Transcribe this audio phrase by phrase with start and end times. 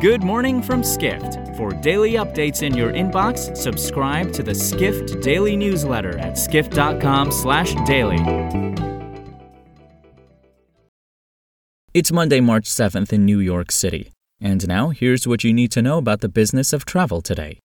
[0.00, 1.54] Good morning from Skift.
[1.58, 8.16] For daily updates in your inbox, subscribe to the Skift Daily newsletter at skift.com/daily.
[11.92, 14.10] It's Monday, March 7th in New York City.
[14.40, 17.58] And now, here's what you need to know about the business of travel today.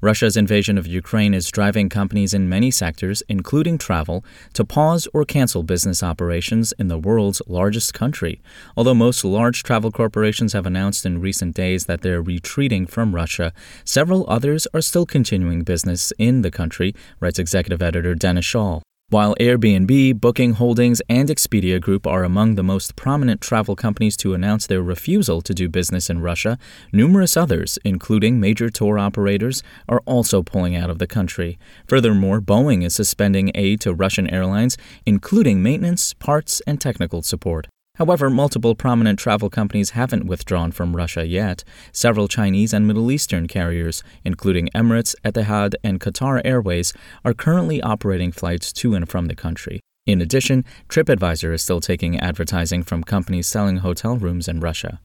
[0.00, 5.24] Russia's invasion of Ukraine is driving companies in many sectors, including travel, to pause or
[5.24, 8.40] cancel business operations in the world's largest country.
[8.76, 13.52] Although most large travel corporations have announced in recent days that they're retreating from Russia,
[13.84, 18.82] several others are still continuing business in the country, writes executive editor Dennis Schaal.
[19.10, 24.34] While Airbnb, Booking Holdings, and Expedia Group are among the most prominent travel companies to
[24.34, 26.58] announce their refusal to do business in Russia,
[26.92, 31.58] numerous others, including major tour operators, are also pulling out of the country.
[31.86, 34.76] Furthermore, Boeing is suspending aid to Russian airlines,
[35.06, 37.66] including maintenance, parts, and technical support.
[37.98, 41.64] However, multiple prominent travel companies haven't withdrawn from Russia yet.
[41.90, 46.92] Several Chinese and Middle Eastern carriers, including Emirates, Etihad, and Qatar Airways,
[47.24, 49.80] are currently operating flights to and from the country.
[50.06, 55.00] In addition, TripAdvisor is still taking advertising from companies selling hotel rooms in Russia.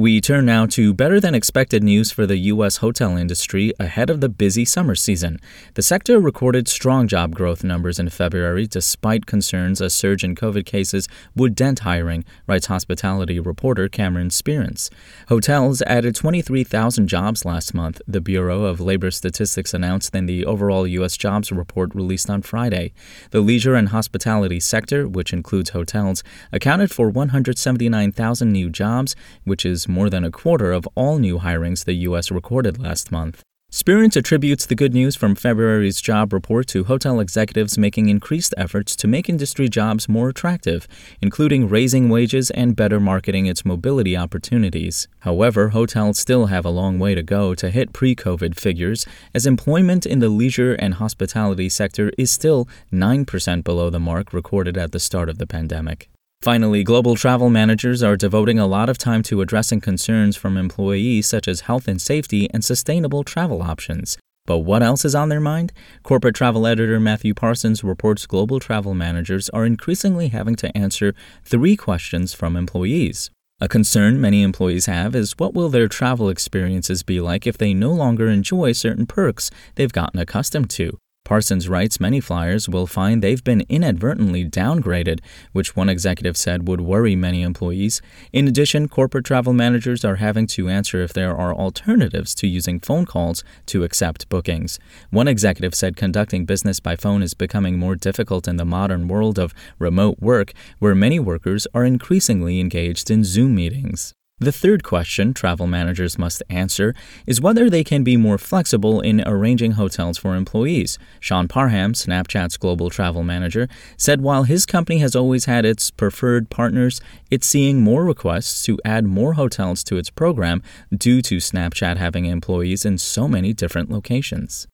[0.00, 2.78] We turn now to better than expected news for the U.S.
[2.78, 5.38] hotel industry ahead of the busy summer season.
[5.74, 10.64] The sector recorded strong job growth numbers in February despite concerns a surge in COVID
[10.64, 14.88] cases would dent hiring, writes hospitality reporter Cameron Sperance.
[15.28, 20.86] Hotels added 23,000 jobs last month, the Bureau of Labor Statistics announced in the overall
[20.86, 21.18] U.S.
[21.18, 22.94] jobs report released on Friday.
[23.32, 29.14] The leisure and hospitality sector, which includes hotels, accounted for 179,000 new jobs,
[29.44, 32.30] which is more than a quarter of all new hirings the U.S.
[32.30, 33.42] recorded last month.
[33.72, 38.96] Sperance attributes the good news from February's job report to hotel executives making increased efforts
[38.96, 40.88] to make industry jobs more attractive,
[41.22, 45.06] including raising wages and better marketing its mobility opportunities.
[45.20, 49.46] However, hotels still have a long way to go to hit pre COVID figures, as
[49.46, 54.90] employment in the leisure and hospitality sector is still 9% below the mark recorded at
[54.90, 56.10] the start of the pandemic.
[56.42, 61.26] Finally, global travel managers are devoting a lot of time to addressing concerns from employees
[61.26, 64.16] such as health and safety and sustainable travel options.
[64.46, 65.70] But what else is on their mind?
[66.02, 71.14] Corporate travel editor Matthew Parsons reports global travel managers are increasingly having to answer
[71.44, 73.30] three questions from employees.
[73.60, 77.74] A concern many employees have is what will their travel experiences be like if they
[77.74, 80.96] no longer enjoy certain perks they've gotten accustomed to?
[81.30, 85.20] Parsons writes many flyers will find they've been inadvertently downgraded,
[85.52, 88.02] which one executive said would worry many employees.
[88.32, 92.80] In addition, corporate travel managers are having to answer if there are alternatives to using
[92.80, 94.80] phone calls to accept bookings.
[95.10, 99.38] One executive said conducting business by phone is becoming more difficult in the modern world
[99.38, 104.14] of remote work, where many workers are increasingly engaged in Zoom meetings.
[104.40, 106.94] The third question travel managers must answer
[107.26, 110.98] is whether they can be more flexible in arranging hotels for employees.
[111.20, 113.68] Sean Parham, Snapchat's global travel manager,
[113.98, 118.78] said while his company has always had its preferred partners, it's seeing more requests to
[118.82, 120.62] add more hotels to its program
[120.96, 124.66] due to Snapchat having employees in so many different locations.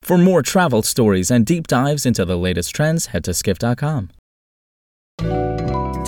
[0.00, 4.08] For more travel stories and deep dives into the latest trends, head to skift.com.